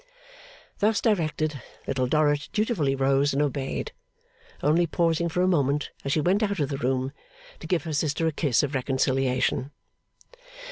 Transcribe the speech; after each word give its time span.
Thus 0.79 0.99
directed, 0.99 1.61
Little 1.85 2.07
Dorrit 2.07 2.49
dutifully 2.51 2.95
rose 2.95 3.33
and 3.33 3.41
obeyed: 3.43 3.91
only 4.63 4.87
pausing 4.87 5.29
for 5.29 5.43
a 5.43 5.47
moment 5.47 5.91
as 6.03 6.11
she 6.11 6.21
went 6.21 6.41
out 6.41 6.59
of 6.59 6.69
the 6.69 6.79
room, 6.79 7.11
to 7.59 7.67
give 7.67 7.83
her 7.83 7.93
sister 7.93 8.25
a 8.25 8.31
kiss 8.31 8.63
of 8.63 8.73
reconciliation. 8.73 9.69